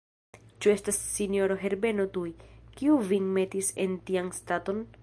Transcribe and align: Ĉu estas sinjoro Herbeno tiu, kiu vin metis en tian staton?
Ĉu 0.65 0.69
estas 0.73 0.97
sinjoro 1.17 1.57
Herbeno 1.65 2.07
tiu, 2.17 2.33
kiu 2.81 2.99
vin 3.13 3.33
metis 3.39 3.75
en 3.87 3.97
tian 4.11 4.35
staton? 4.43 4.87